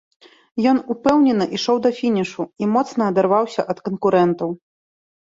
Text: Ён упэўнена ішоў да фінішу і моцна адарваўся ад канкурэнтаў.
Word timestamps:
Ён 0.71 0.77
упэўнена 0.95 1.45
ішоў 1.59 1.77
да 1.85 1.91
фінішу 1.99 2.49
і 2.63 2.73
моцна 2.75 3.01
адарваўся 3.13 3.61
ад 3.71 3.77
канкурэнтаў. 3.87 4.61